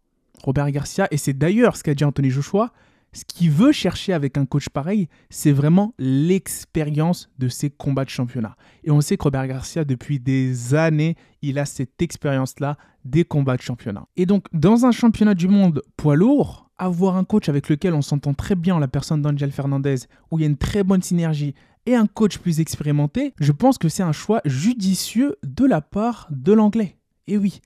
Robert 0.42 0.70
Garcia, 0.70 1.08
et 1.10 1.16
c'est 1.16 1.32
d'ailleurs 1.32 1.76
ce 1.76 1.82
qu'a 1.82 1.94
dit 1.94 2.04
Anthony 2.04 2.30
Joshua, 2.30 2.72
ce 3.12 3.24
qu'il 3.24 3.50
veut 3.50 3.72
chercher 3.72 4.12
avec 4.12 4.38
un 4.38 4.46
coach 4.46 4.68
pareil, 4.68 5.08
c'est 5.30 5.52
vraiment 5.52 5.94
l'expérience 5.98 7.28
de 7.38 7.48
ses 7.48 7.68
combats 7.70 8.04
de 8.04 8.10
championnat. 8.10 8.56
Et 8.84 8.90
on 8.90 9.00
sait 9.00 9.16
que 9.16 9.24
Robert 9.24 9.48
Garcia, 9.48 9.84
depuis 9.84 10.20
des 10.20 10.74
années, 10.74 11.16
il 11.42 11.58
a 11.58 11.64
cette 11.64 12.00
expérience-là 12.00 12.76
des 13.04 13.24
combats 13.24 13.56
de 13.56 13.62
championnat. 13.62 14.06
Et 14.16 14.26
donc, 14.26 14.46
dans 14.52 14.86
un 14.86 14.92
championnat 14.92 15.34
du 15.34 15.48
monde 15.48 15.82
poids 15.96 16.14
lourd, 16.14 16.70
avoir 16.78 17.16
un 17.16 17.24
coach 17.24 17.48
avec 17.48 17.68
lequel 17.68 17.94
on 17.94 18.02
s'entend 18.02 18.34
très 18.34 18.54
bien, 18.54 18.78
la 18.78 18.88
personne 18.88 19.22
d'Angel 19.22 19.50
Fernandez, 19.50 19.96
où 20.30 20.38
il 20.38 20.42
y 20.42 20.44
a 20.44 20.48
une 20.48 20.56
très 20.56 20.84
bonne 20.84 21.02
synergie, 21.02 21.54
et 21.86 21.94
un 21.94 22.06
coach 22.06 22.38
plus 22.38 22.60
expérimenté, 22.60 23.34
je 23.40 23.52
pense 23.52 23.78
que 23.78 23.88
c'est 23.88 24.02
un 24.02 24.12
choix 24.12 24.40
judicieux 24.44 25.36
de 25.42 25.64
la 25.64 25.80
part 25.80 26.28
de 26.30 26.52
l'anglais. 26.52 26.96
Et 27.26 27.36
oui. 27.38 27.60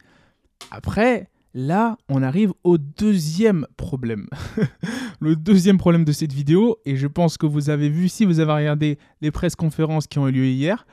Après, 0.71 1.29
Là, 1.57 1.97
on 2.09 2.23
arrive 2.25 2.53
au 2.65 2.79
deuxième 2.79 3.67
problème. 3.77 4.27
le 5.21 5.37
deuxième 5.37 5.79
problème 5.79 6.05
de 6.05 6.11
cette 6.11 6.33
vidéo, 6.33 6.79
et 6.85 6.97
je 6.97 7.07
pense 7.07 7.39
que 7.39 7.47
vous 7.47 7.71
avez 7.71 7.89
vu, 7.89 8.09
si 8.09 8.25
vous 8.25 8.41
avez 8.41 8.53
regardé 8.53 8.99
les 9.21 9.31
presse 9.31 9.55
conférences 9.55 10.09
qui 10.09 10.19
ont 10.19 10.27
eu 10.27 10.33
lieu 10.33 10.47
hier, 10.47 10.85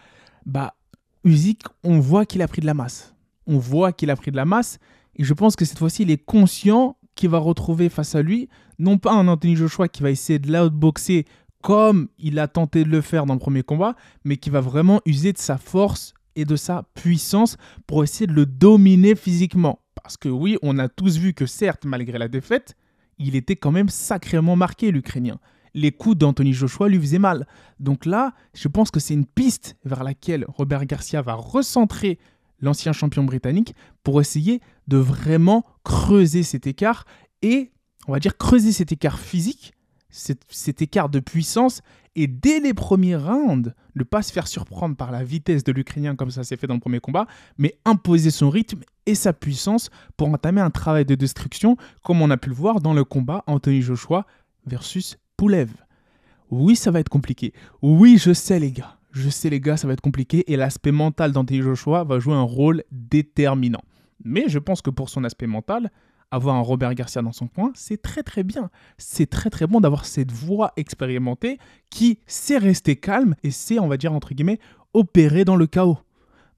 bah, 0.46 0.76
Usyk, 1.24 1.64
on 1.84 2.00
voit 2.00 2.28
qu'il 2.28 2.44
a 2.44 2.48
pris 2.48 2.62
de 2.62 2.68
la 2.68 2.76
masse. 2.76 3.16
On 3.48 3.58
voit 3.58 3.92
qu'il 3.92 4.12
a 4.12 4.16
pris 4.16 4.30
de 4.30 4.36
la 4.36 4.46
masse, 4.46 4.78
et 5.16 5.24
je 5.24 5.34
pense 5.34 5.56
que 5.56 5.66
cette 5.66 5.80
fois-ci, 5.80 6.04
il 6.04 6.12
est 6.12 6.24
conscient 6.24 6.96
qu'il 7.16 7.30
va 7.30 7.40
retrouver 7.40 7.90
face 7.90 8.14
à 8.14 8.22
lui, 8.22 8.48
non 8.78 9.00
pas 9.00 9.14
un 9.14 9.28
Anthony 9.28 9.56
Joshua 9.56 9.88
qui 9.88 10.04
va 10.04 10.12
essayer 10.12 10.38
de 10.38 10.52
l'outboxer 10.52 11.26
comme 11.64 12.08
il 12.20 12.38
a 12.40 12.48
tenté 12.48 12.84
de 12.84 12.90
le 12.90 13.02
faire 13.02 13.26
dans 13.26 13.34
le 13.34 13.40
premier 13.40 13.64
combat, 13.64 13.96
mais 14.24 14.38
qui 14.38 14.52
va 14.52 14.62
vraiment 14.62 15.02
user 15.08 15.34
de 15.34 15.38
sa 15.40 15.58
force 15.58 16.14
et 16.36 16.46
de 16.46 16.56
sa 16.56 16.84
puissance 16.94 17.58
pour 17.88 18.04
essayer 18.04 18.28
de 18.28 18.34
le 18.34 18.46
dominer 18.46 19.16
physiquement. 19.16 19.81
Parce 19.96 20.18
que 20.18 20.30
oui, 20.30 20.58
on 20.62 20.80
a 20.80 20.90
tous 20.90 21.18
vu 21.18 21.34
que 21.34 21.46
certes, 21.46 21.86
malgré 21.86 22.18
la 22.18 22.28
défaite, 22.28 22.76
il 23.18 23.36
était 23.36 23.56
quand 23.56 23.72
même 23.72 23.90
sacrément 23.90 24.56
marqué, 24.56 24.92
l'Ukrainien. 24.92 25.40
Les 25.74 25.92
coups 25.92 26.18
d'Anthony 26.18 26.54
Joshua 26.54 26.90
lui 26.90 27.00
faisaient 27.00 27.20
mal. 27.20 27.48
Donc 27.80 28.06
là, 28.06 28.34
je 28.54 28.68
pense 28.68 28.92
que 28.92 29.00
c'est 29.00 29.14
une 29.14 29.26
piste 29.26 29.78
vers 29.86 30.04
laquelle 30.04 30.46
Robert 30.48 30.86
Garcia 30.86 31.22
va 31.22 31.34
recentrer 31.34 32.20
l'ancien 32.60 32.94
champion 32.94 33.24
britannique 33.24 33.76
pour 34.04 34.22
essayer 34.22 34.62
de 34.88 34.98
vraiment 34.98 35.66
creuser 35.84 36.44
cet 36.44 36.68
écart 36.68 37.06
et, 37.42 37.72
on 38.08 38.12
va 38.12 38.20
dire, 38.20 38.38
creuser 38.38 38.72
cet 38.72 38.92
écart 38.92 39.20
physique 39.20 39.74
cet, 40.12 40.82
écart 40.82 41.10
de 41.10 41.20
puissance 41.20 41.82
et 42.16 42.28
dès 42.28 42.60
les 42.60 42.74
premiers 42.74 43.16
rounds, 43.16 43.74
ne 43.96 44.04
pas 44.04 44.22
se 44.22 44.32
faire 44.32 44.48
surprendre 44.48 44.96
par 44.96 45.12
la 45.12 45.24
vitesse 45.24 45.64
de 45.64 45.72
l'Ukrainien 45.72 46.16
comme 46.16 46.30
ça 46.30 46.44
s'est 46.44 46.58
fait 46.58 46.68
dans 46.68 46.74
le 46.74 46.80
premier 46.80 47.00
combat, 47.00 47.26
mais 47.58 47.78
imposer 47.86 48.32
son 48.32 48.50
rythme 48.50 48.82
et 49.06 49.16
sa 49.16 49.34
puissance 49.34 49.90
pour 50.18 50.28
entamer 50.28 50.62
un 50.62 50.70
travail 50.70 51.06
de 51.06 51.16
destruction 51.16 51.78
comme 52.04 52.22
on 52.22 52.30
a 52.30 52.38
pu 52.38 52.50
le 52.50 52.56
voir 52.56 52.82
dans 52.82 52.94
le 52.94 53.04
combat 53.04 53.44
Anthony 53.48 53.82
Joshua 53.82 54.26
versus 54.66 55.18
Poulev. 55.38 55.72
Oui, 56.50 56.76
ça 56.76 56.92
va 56.92 57.00
être 57.00 57.10
compliqué. 57.10 57.54
Oui, 57.82 58.18
je 58.18 58.34
sais 58.34 58.60
les 58.60 58.72
gars. 58.72 58.98
Je 59.12 59.30
sais 59.30 59.50
les 59.50 59.60
gars, 59.60 59.78
ça 59.78 59.88
va 59.88 59.94
être 59.94 60.02
compliqué 60.02 60.52
et 60.52 60.58
l'aspect 60.58 60.92
mental 60.92 61.32
d'Anthony 61.32 61.62
Joshua 61.62 62.04
va 62.04 62.20
jouer 62.20 62.34
un 62.34 62.42
rôle 62.42 62.84
déterminant. 62.92 63.82
Mais 64.24 64.46
je 64.48 64.60
pense 64.60 64.82
que 64.82 64.90
pour 64.90 65.10
son 65.10 65.24
aspect 65.24 65.48
mental, 65.48 65.92
avoir 66.32 66.56
un 66.56 66.62
Robert 66.62 66.96
Garcia 66.96 67.22
dans 67.22 67.34
son 67.34 67.48
coin, 67.48 67.72
c'est 67.76 68.02
très 68.02 68.24
très 68.24 68.44
bien. 68.44 68.70
C'est 68.98 69.30
très 69.30 69.50
très 69.50 69.68
bon 69.68 69.82
d'avoir 69.82 70.06
cette 70.06 70.32
voix 70.32 70.72
expérimentée 70.78 71.60
qui 71.90 72.20
sait 72.26 72.58
rester 72.58 72.96
calme 72.96 73.36
et 73.44 73.52
sait, 73.52 73.80
on 73.80 73.88
va 73.88 73.98
dire 73.98 74.14
entre 74.14 74.34
guillemets, 74.34 74.60
opérer 74.94 75.46
dans 75.46 75.58
le 75.58 75.68
chaos. 75.68 75.98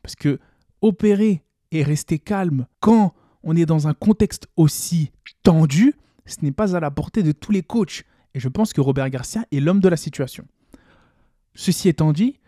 Parce 0.03 0.15
que 0.15 0.39
opérer 0.82 1.44
et 1.72 1.84
rester 1.84 2.20
calme 2.20 2.68
quand 2.80 3.13
on 3.44 3.56
est 3.56 3.65
dans 3.65 3.88
un 3.88 3.94
contexte 3.94 4.48
aussi 4.56 5.12
tendu, 5.42 5.96
ce 6.25 6.38
n'est 6.44 6.51
pas 6.51 6.75
à 6.75 6.80
la 6.80 6.92
portée 6.92 7.24
de 7.24 7.32
tous 7.32 7.51
les 7.51 7.63
coachs. 7.63 8.03
Et 8.36 8.39
je 8.39 8.48
pense 8.48 8.74
que 8.74 8.82
Robert 8.82 9.10
Garcia 9.10 9.46
est 9.51 9.60
l'homme 9.60 9.80
de 9.80 9.89
la 9.89 9.98
situation. 9.98 10.46
Ceci 11.56 11.89
étant 11.89 12.13
dit, 12.13 12.39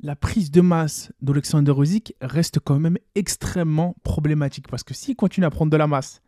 la 0.00 0.16
prise 0.16 0.50
de 0.50 0.60
masse 0.60 1.12
d'Alexander 1.22 1.70
Rosic 1.70 2.14
reste 2.20 2.58
quand 2.58 2.78
même 2.78 2.98
extrêmement 3.14 3.94
problématique 4.02 4.68
parce 4.68 4.82
que 4.82 4.94
s'il 4.94 5.16
continue 5.16 5.46
à 5.46 5.50
prendre 5.50 5.70
de 5.70 5.76
la 5.76 5.86
masse 5.86 6.20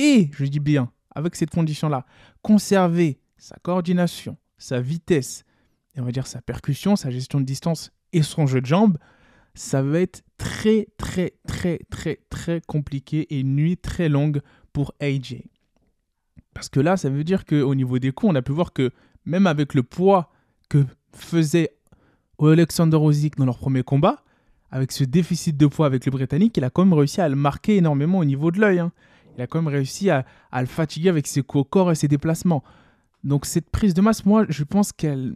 et, 0.00 0.30
je 0.32 0.46
dis 0.46 0.60
bien, 0.60 0.90
avec 1.14 1.36
cette 1.36 1.50
condition-là, 1.50 2.06
conserver 2.40 3.20
sa 3.36 3.56
coordination, 3.56 4.38
sa 4.56 4.80
vitesse, 4.80 5.44
et 5.94 6.00
on 6.00 6.04
va 6.04 6.10
dire 6.10 6.26
sa 6.26 6.40
percussion, 6.40 6.96
sa 6.96 7.10
gestion 7.10 7.38
de 7.38 7.44
distance 7.44 7.92
et 8.14 8.22
son 8.22 8.46
jeu 8.46 8.62
de 8.62 8.66
jambes, 8.66 8.96
ça 9.54 9.82
va 9.82 10.00
être 10.00 10.22
très 10.38 10.88
très 10.96 11.34
très 11.46 11.80
très 11.90 12.20
très 12.30 12.62
compliqué 12.62 13.26
et 13.28 13.40
une 13.40 13.54
nuit 13.56 13.76
très 13.76 14.08
longue 14.08 14.40
pour 14.72 14.94
AJ. 15.00 15.42
Parce 16.54 16.70
que 16.70 16.80
là, 16.80 16.96
ça 16.96 17.10
veut 17.10 17.24
dire 17.24 17.44
qu'au 17.44 17.74
niveau 17.74 17.98
des 17.98 18.10
coups, 18.10 18.32
on 18.32 18.34
a 18.36 18.42
pu 18.42 18.52
voir 18.52 18.72
que 18.72 18.92
même 19.26 19.46
avec 19.46 19.74
le 19.74 19.82
poids 19.82 20.30
que 20.70 20.86
faisait 21.12 21.76
Alexander 22.40 22.96
Usyk 22.96 23.36
dans 23.36 23.44
leur 23.44 23.58
premier 23.58 23.82
combat, 23.82 24.24
avec 24.70 24.92
ce 24.92 25.04
déficit 25.04 25.58
de 25.58 25.66
poids 25.66 25.84
avec 25.84 26.06
le 26.06 26.12
Britannique, 26.12 26.56
il 26.56 26.64
a 26.64 26.70
quand 26.70 26.84
même 26.86 26.94
réussi 26.94 27.20
à 27.20 27.28
le 27.28 27.36
marquer 27.36 27.76
énormément 27.76 28.18
au 28.18 28.24
niveau 28.24 28.50
de 28.50 28.60
l'œil. 28.60 28.78
Hein. 28.78 28.92
Il 29.36 29.42
a 29.42 29.46
quand 29.46 29.60
même 29.60 29.72
réussi 29.72 30.10
à, 30.10 30.24
le 30.52 30.66
fatiguer 30.66 31.08
avec 31.08 31.26
ses 31.26 31.42
coups 31.42 31.62
au 31.62 31.64
corps 31.64 31.90
et 31.90 31.94
ses 31.94 32.08
déplacements. 32.08 32.62
Donc 33.24 33.46
cette 33.46 33.70
prise 33.70 33.94
de 33.94 34.00
masse, 34.00 34.24
moi, 34.24 34.44
je 34.48 34.64
pense 34.64 34.92
qu'elle, 34.92 35.34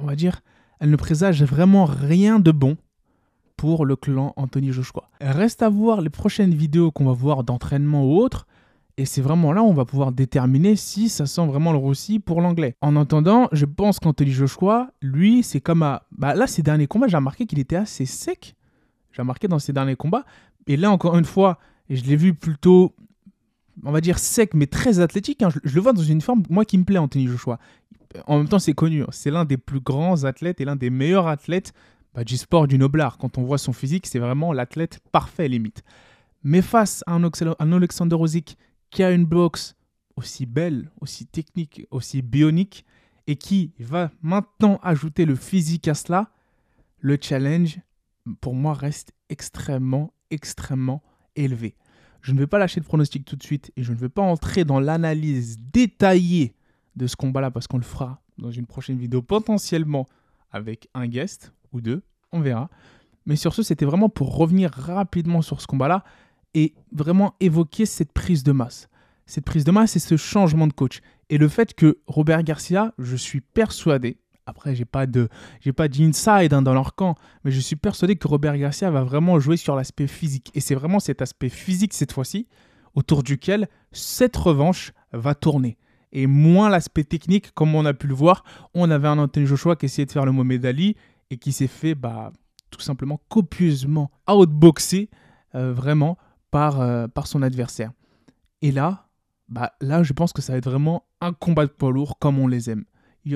on 0.00 0.06
va 0.06 0.16
dire, 0.16 0.40
elle 0.80 0.90
ne 0.90 0.96
présage 0.96 1.42
vraiment 1.42 1.84
rien 1.84 2.38
de 2.38 2.50
bon 2.50 2.76
pour 3.56 3.86
le 3.86 3.96
clan 3.96 4.32
Anthony 4.36 4.72
Joshua. 4.72 5.08
Reste 5.20 5.62
à 5.62 5.68
voir 5.68 6.00
les 6.00 6.10
prochaines 6.10 6.54
vidéos 6.54 6.90
qu'on 6.90 7.06
va 7.06 7.12
voir 7.12 7.44
d'entraînement 7.44 8.04
ou 8.04 8.16
autres. 8.18 8.46
Et 8.96 9.06
c'est 9.06 9.22
vraiment 9.22 9.52
là 9.52 9.62
où 9.62 9.66
on 9.66 9.74
va 9.74 9.84
pouvoir 9.84 10.12
déterminer 10.12 10.76
si 10.76 11.08
ça 11.08 11.26
sent 11.26 11.46
vraiment 11.46 11.72
le 11.72 11.78
roussi 11.78 12.20
pour 12.20 12.40
l'anglais. 12.40 12.76
En 12.80 12.94
attendant, 12.94 13.48
je 13.50 13.64
pense 13.64 13.98
qu'Anthony 13.98 14.30
Joshua, 14.30 14.90
lui, 15.02 15.42
c'est 15.42 15.60
comme 15.60 15.82
à... 15.82 16.04
Bah 16.12 16.34
là, 16.34 16.46
ces 16.46 16.62
derniers 16.62 16.86
combats, 16.86 17.08
j'ai 17.08 17.16
remarqué 17.16 17.46
qu'il 17.46 17.58
était 17.58 17.76
assez 17.76 18.06
sec. 18.06 18.54
J'ai 19.10 19.22
remarqué 19.22 19.48
dans 19.48 19.58
ces 19.58 19.72
derniers 19.72 19.96
combats. 19.96 20.24
Et 20.68 20.76
là, 20.76 20.92
encore 20.92 21.16
une 21.16 21.24
fois, 21.24 21.58
je 21.90 22.02
l'ai 22.04 22.16
vu 22.16 22.34
plutôt, 22.34 22.94
on 23.84 23.92
va 23.92 24.00
dire 24.00 24.18
sec, 24.18 24.54
mais 24.54 24.66
très 24.66 25.00
athlétique. 25.00 25.42
Hein. 25.42 25.50
Je, 25.64 25.74
le 25.74 25.80
vois 25.80 25.92
dans 25.92 26.02
une 26.02 26.20
forme, 26.20 26.42
moi, 26.48 26.64
qui 26.64 26.78
me 26.78 26.84
plaît, 26.84 26.98
Anthony 26.98 27.26
Joshua. 27.26 27.58
En 28.26 28.38
même 28.38 28.48
temps, 28.48 28.58
c'est 28.58 28.74
connu. 28.74 29.02
Hein. 29.02 29.08
C'est 29.10 29.30
l'un 29.30 29.44
des 29.44 29.56
plus 29.56 29.80
grands 29.80 30.24
athlètes 30.24 30.60
et 30.60 30.64
l'un 30.64 30.76
des 30.76 30.90
meilleurs 30.90 31.26
athlètes 31.26 31.72
bah, 32.14 32.24
du 32.24 32.36
sport 32.36 32.66
du 32.66 32.78
noblard. 32.78 33.18
Quand 33.18 33.38
on 33.38 33.42
voit 33.42 33.58
son 33.58 33.72
physique, 33.72 34.06
c'est 34.06 34.18
vraiment 34.18 34.52
l'athlète 34.52 35.00
parfait, 35.12 35.48
limite. 35.48 35.82
Mais 36.42 36.62
face 36.62 37.02
à 37.06 37.14
un, 37.14 37.72
Alexander 37.72 38.16
Rosic 38.16 38.56
qui 38.90 39.02
a 39.02 39.10
une 39.10 39.24
boxe 39.24 39.74
aussi 40.16 40.46
belle, 40.46 40.90
aussi 41.00 41.26
technique, 41.26 41.86
aussi 41.90 42.22
bionique, 42.22 42.84
et 43.26 43.36
qui 43.36 43.72
va 43.80 44.10
maintenant 44.22 44.78
ajouter 44.82 45.24
le 45.24 45.34
physique 45.34 45.88
à 45.88 45.94
cela, 45.94 46.30
le 47.00 47.18
challenge, 47.20 47.80
pour 48.40 48.54
moi, 48.54 48.74
reste 48.74 49.12
extrêmement, 49.28 50.12
extrêmement 50.30 51.02
élevé. 51.34 51.74
Je 52.24 52.32
ne 52.32 52.38
vais 52.38 52.46
pas 52.46 52.58
lâcher 52.58 52.80
le 52.80 52.86
pronostic 52.86 53.26
tout 53.26 53.36
de 53.36 53.42
suite 53.42 53.70
et 53.76 53.82
je 53.82 53.92
ne 53.92 53.98
vais 53.98 54.08
pas 54.08 54.22
entrer 54.22 54.64
dans 54.64 54.80
l'analyse 54.80 55.58
détaillée 55.60 56.54
de 56.96 57.06
ce 57.06 57.16
combat-là 57.16 57.50
parce 57.50 57.66
qu'on 57.66 57.76
le 57.76 57.84
fera 57.84 58.22
dans 58.38 58.50
une 58.50 58.64
prochaine 58.64 58.96
vidéo 58.96 59.20
potentiellement 59.20 60.08
avec 60.50 60.88
un 60.94 61.06
guest 61.06 61.52
ou 61.72 61.82
deux, 61.82 62.02
on 62.32 62.40
verra. 62.40 62.70
Mais 63.26 63.36
sur 63.36 63.52
ce, 63.52 63.62
c'était 63.62 63.84
vraiment 63.84 64.08
pour 64.08 64.38
revenir 64.38 64.70
rapidement 64.70 65.42
sur 65.42 65.60
ce 65.60 65.66
combat-là 65.66 66.02
et 66.54 66.72
vraiment 66.92 67.34
évoquer 67.40 67.84
cette 67.84 68.12
prise 68.12 68.42
de 68.42 68.52
masse. 68.52 68.88
Cette 69.26 69.44
prise 69.44 69.64
de 69.64 69.70
masse 69.70 69.94
et 69.96 69.98
ce 69.98 70.16
changement 70.16 70.66
de 70.66 70.72
coach. 70.72 71.02
Et 71.28 71.36
le 71.36 71.48
fait 71.48 71.74
que 71.74 71.98
Robert 72.06 72.42
Garcia, 72.42 72.94
je 72.98 73.16
suis 73.16 73.42
persuadé, 73.42 74.16
après 74.46 74.74
j'ai 74.74 74.84
pas 74.84 75.06
de 75.06 75.28
j'ai 75.60 75.72
pas 75.72 75.88
d'inside 75.88 76.52
hein, 76.52 76.62
dans 76.62 76.74
leur 76.74 76.94
camp, 76.94 77.14
mais 77.44 77.50
je 77.50 77.60
suis 77.60 77.76
persuadé 77.76 78.16
que 78.16 78.28
Robert 78.28 78.56
Garcia 78.56 78.90
va 78.90 79.02
vraiment 79.04 79.38
jouer 79.38 79.56
sur 79.56 79.76
l'aspect 79.76 80.06
physique. 80.06 80.50
Et 80.54 80.60
c'est 80.60 80.74
vraiment 80.74 81.00
cet 81.00 81.22
aspect 81.22 81.48
physique 81.48 81.94
cette 81.94 82.12
fois-ci 82.12 82.46
autour 82.94 83.22
duquel 83.22 83.68
cette 83.92 84.36
revanche 84.36 84.92
va 85.12 85.34
tourner. 85.34 85.78
Et 86.12 86.26
moins 86.26 86.68
l'aspect 86.68 87.04
technique, 87.04 87.52
comme 87.54 87.74
on 87.74 87.84
a 87.84 87.92
pu 87.92 88.06
le 88.06 88.14
voir. 88.14 88.44
On 88.72 88.90
avait 88.90 89.08
un 89.08 89.18
Anthony 89.18 89.46
Joshua 89.46 89.74
qui 89.74 89.86
essayait 89.86 90.06
de 90.06 90.12
faire 90.12 90.24
le 90.24 90.32
Mohamed 90.32 90.64
Ali 90.64 90.96
et 91.30 91.38
qui 91.38 91.50
s'est 91.50 91.66
fait 91.66 91.96
bah, 91.96 92.32
tout 92.70 92.80
simplement 92.80 93.20
copieusement 93.28 94.10
outboxer 94.30 95.10
euh, 95.56 95.72
vraiment 95.72 96.16
par, 96.52 96.80
euh, 96.80 97.08
par 97.08 97.26
son 97.26 97.42
adversaire. 97.42 97.90
Et 98.62 98.70
là, 98.70 99.08
bah, 99.48 99.72
là, 99.80 100.02
je 100.04 100.12
pense 100.12 100.32
que 100.32 100.40
ça 100.40 100.52
va 100.52 100.58
être 100.58 100.70
vraiment 100.70 101.04
un 101.20 101.32
combat 101.32 101.66
de 101.66 101.72
poids 101.72 101.90
lourd 101.90 102.18
comme 102.18 102.38
on 102.38 102.46
les 102.46 102.70
aime. 102.70 102.84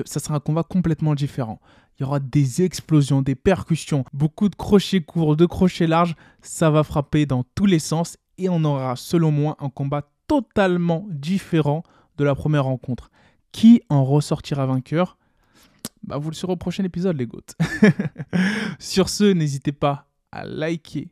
Ça 0.05 0.19
sera 0.19 0.35
un 0.35 0.39
combat 0.39 0.63
complètement 0.63 1.15
différent. 1.15 1.59
Il 1.97 2.03
y 2.03 2.05
aura 2.05 2.19
des 2.19 2.61
explosions, 2.61 3.21
des 3.21 3.35
percussions, 3.35 4.05
beaucoup 4.13 4.49
de 4.49 4.55
crochets 4.55 5.01
courts, 5.01 5.35
de 5.35 5.45
crochets 5.45 5.87
larges. 5.87 6.15
Ça 6.41 6.69
va 6.69 6.83
frapper 6.83 7.25
dans 7.25 7.43
tous 7.55 7.65
les 7.65 7.79
sens 7.79 8.17
et 8.37 8.47
on 8.49 8.63
aura, 8.63 8.95
selon 8.95 9.31
moi, 9.31 9.57
un 9.59 9.69
combat 9.69 10.09
totalement 10.27 11.05
différent 11.09 11.83
de 12.17 12.23
la 12.23 12.35
première 12.35 12.65
rencontre. 12.65 13.11
Qui 13.51 13.81
en 13.89 14.05
ressortira 14.05 14.65
vainqueur? 14.65 15.17
Bah, 16.03 16.17
vous 16.17 16.29
le 16.29 16.35
saurez 16.35 16.53
au 16.53 16.57
prochain 16.57 16.83
épisode, 16.83 17.17
les 17.17 17.27
gouttes. 17.27 17.55
Sur 18.79 19.09
ce, 19.09 19.25
n'hésitez 19.25 19.71
pas 19.71 20.07
à 20.31 20.45
liker, 20.45 21.11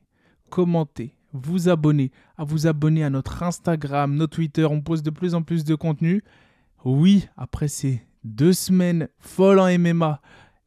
commenter, 0.49 1.17
vous 1.33 1.67
abonner, 1.67 2.11
à 2.37 2.43
vous 2.43 2.67
abonner 2.67 3.03
à 3.03 3.09
notre 3.09 3.43
Instagram, 3.43 4.15
notre 4.15 4.37
Twitter. 4.37 4.65
On 4.65 4.81
pose 4.81 5.03
de 5.03 5.09
plus 5.09 5.35
en 5.35 5.41
plus 5.41 5.65
de 5.65 5.75
contenu. 5.75 6.23
Oui, 6.85 7.27
après 7.35 7.67
ces 7.67 8.06
deux 8.27 8.53
semaines 8.53 9.09
folles 9.19 9.59
en 9.59 9.77
MMA, 9.77 10.21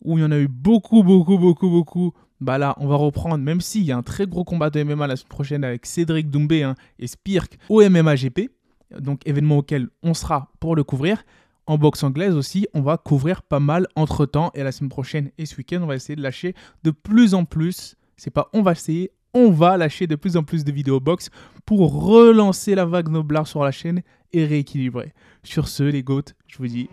où 0.04 0.18
il 0.18 0.22
y 0.22 0.24
en 0.24 0.32
a 0.32 0.38
eu 0.38 0.48
beaucoup, 0.48 1.02
beaucoup, 1.02 1.38
beaucoup, 1.38 1.68
beaucoup, 1.68 2.12
bah 2.40 2.56
là, 2.56 2.74
on 2.78 2.86
va 2.86 2.96
reprendre, 2.96 3.38
même 3.38 3.60
s'il 3.60 3.82
y 3.82 3.92
a 3.92 3.96
un 3.96 4.02
très 4.02 4.26
gros 4.26 4.44
combat 4.44 4.70
de 4.70 4.82
MMA 4.82 5.06
la 5.06 5.16
semaine 5.16 5.28
prochaine 5.28 5.64
avec 5.64 5.84
Cédric 5.84 6.30
Doumbé 6.30 6.62
hein, 6.62 6.74
et 6.98 7.06
Spirk 7.06 7.58
au 7.68 7.86
MMA 7.88 8.16
GP, 8.16 8.50
donc 8.98 9.26
événement 9.26 9.58
auquel 9.58 9.88
on 10.02 10.14
sera 10.14 10.50
pour 10.58 10.74
le 10.74 10.84
couvrir. 10.84 11.22
En 11.66 11.78
boxe 11.78 12.02
anglaise 12.02 12.34
aussi, 12.34 12.66
on 12.74 12.80
va 12.80 12.96
couvrir 12.96 13.42
pas 13.42 13.60
mal 13.60 13.86
entre 13.94 14.26
temps 14.26 14.50
et 14.54 14.64
la 14.64 14.72
semaine 14.72 14.88
prochaine 14.88 15.30
et 15.38 15.46
ce 15.46 15.56
week-end, 15.56 15.80
on 15.82 15.86
va 15.86 15.94
essayer 15.94 16.16
de 16.16 16.22
lâcher 16.22 16.54
de 16.82 16.90
plus 16.90 17.34
en 17.34 17.44
plus. 17.44 17.96
C'est 18.16 18.30
pas 18.30 18.48
on 18.52 18.62
va 18.62 18.72
essayer, 18.72 19.12
on 19.34 19.50
va 19.50 19.76
lâcher 19.76 20.06
de 20.06 20.16
plus 20.16 20.36
en 20.36 20.42
plus 20.42 20.64
de 20.64 20.72
vidéos 20.72 21.00
box 21.00 21.30
pour 21.64 22.04
relancer 22.04 22.74
la 22.74 22.84
vague 22.84 23.08
Noblar 23.08 23.46
sur 23.46 23.62
la 23.62 23.70
chaîne 23.70 24.02
et 24.32 24.44
rééquilibrer. 24.44 25.12
Sur 25.42 25.68
ce, 25.68 25.82
les 25.82 26.02
goats, 26.02 26.22
je 26.46 26.58
vous 26.58 26.66
dis 26.66 26.88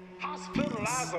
peace. 0.53 1.13